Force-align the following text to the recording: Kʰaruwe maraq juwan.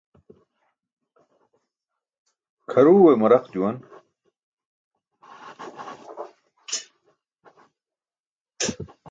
Kʰaruwe 2.69 3.11
maraq 3.19 3.43
juwan. 3.51 3.77